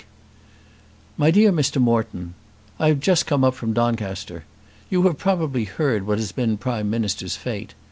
MY 1.15 1.29
DEAR 1.29 1.51
MR. 1.51 1.79
MORETON, 1.79 2.33
I 2.79 2.87
have 2.87 2.99
just 2.99 3.27
come 3.27 3.43
up 3.43 3.53
from 3.53 3.71
Doncaster. 3.73 4.45
You 4.89 5.03
have 5.03 5.19
probably 5.19 5.65
heard 5.65 6.07
what 6.07 6.17
has 6.17 6.31
been 6.31 6.57
Prime 6.57 6.89
Minister's 6.89 7.35
fate. 7.35 7.75